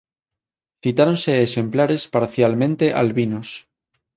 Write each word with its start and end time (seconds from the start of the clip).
Citáronse 0.83 1.31
exemplares 1.47 2.01
parcialmente 2.15 2.85
albinos. 3.01 3.49